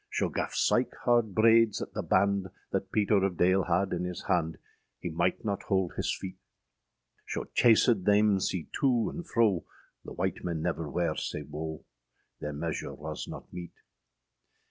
[0.09, 4.23] Scho gaf sike hard braydes at the bande That Peter of Dale had in his
[4.23, 4.57] hande,
[4.97, 6.39] Hee myght not holde hys feete;
[7.27, 9.63] Scho chasèd thayme sea to and fro,
[10.03, 11.85] The wight men never wer sea woe,
[12.39, 13.77] Ther mesure was not mete.